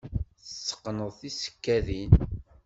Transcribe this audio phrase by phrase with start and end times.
[0.43, 2.11] Tetteqqneḍ tisekkadin?